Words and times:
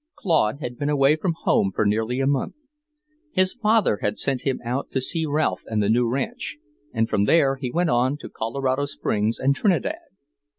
Claude 0.15 0.61
had 0.61 0.79
been 0.79 0.89
away 0.89 1.15
from 1.15 1.35
home 1.43 1.71
for 1.71 1.85
nearly 1.85 2.19
a 2.19 2.25
month. 2.25 2.55
His 3.33 3.53
father 3.53 3.99
had 4.01 4.17
sent 4.17 4.41
him 4.41 4.59
out 4.65 4.89
to 4.89 4.99
see 4.99 5.27
Ralph 5.27 5.61
and 5.67 5.83
the 5.83 5.89
new 5.89 6.07
ranch, 6.09 6.57
and 6.91 7.07
from 7.07 7.25
there 7.25 7.57
he 7.57 7.69
went 7.71 7.91
on 7.91 8.17
to 8.21 8.27
Colorado 8.29 8.85
Springs 8.85 9.37
and 9.37 9.53
Trinidad. 9.55 10.09